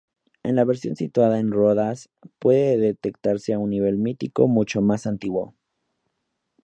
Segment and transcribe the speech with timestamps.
[0.41, 2.09] En la versión situada en Rodas
[2.39, 5.53] puede detectarse un nivel mítico mucho más antiguo.